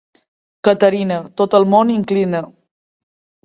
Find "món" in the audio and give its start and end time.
1.77-1.95